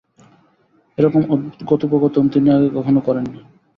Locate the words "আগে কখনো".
2.49-2.99